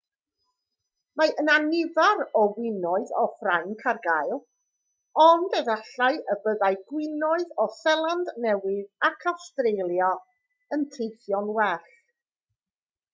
[1.21, 4.33] mae yna nifer o winoedd o ffrainc ar gael
[5.25, 10.13] ond efallai y byddai gwinoedd o seland newydd ac awstralia
[10.79, 11.89] yn teithio'n well